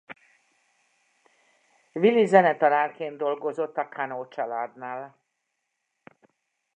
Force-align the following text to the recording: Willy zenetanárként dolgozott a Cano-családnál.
Willy 1.93 2.25
zenetanárként 2.27 3.17
dolgozott 3.17 3.77
a 3.77 3.87
Cano-családnál. 3.87 5.17